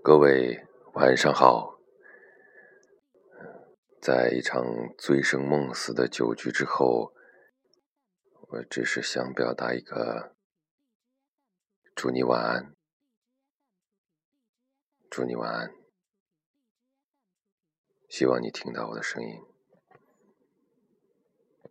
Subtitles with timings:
[0.00, 1.80] 各位晚上好。
[4.00, 4.64] 在一场
[4.96, 7.12] 醉生梦死的酒局之后
[8.48, 10.36] 我只是想表达一个
[11.96, 12.74] 祝你晚安。
[15.10, 15.74] 祝你晚安。
[18.08, 19.57] 希望你听到我的声音。